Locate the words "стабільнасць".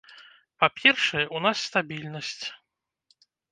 1.69-2.43